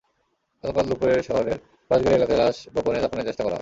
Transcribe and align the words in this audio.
গতকাল 0.63 0.85
দুপুরের 0.89 1.21
শহরের 1.23 1.57
বাঁশগাড়ি 1.91 2.15
এলাকায় 2.15 2.39
লাশ 2.41 2.55
গোপনে 2.75 2.99
দাফনের 3.03 3.27
চেষ্টা 3.27 3.43
করা 3.43 3.55
হয়। 3.55 3.59